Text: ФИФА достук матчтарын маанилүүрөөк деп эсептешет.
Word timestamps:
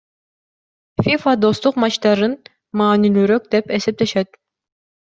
ФИФА 1.03 1.33
достук 1.43 1.77
матчтарын 1.85 2.35
маанилүүрөөк 2.83 3.49
деп 3.55 3.73
эсептешет. 3.81 4.35